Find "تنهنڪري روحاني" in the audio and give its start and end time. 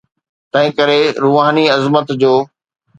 0.51-1.65